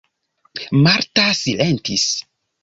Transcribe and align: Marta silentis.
Marta 0.87 1.27
silentis. 1.41 2.07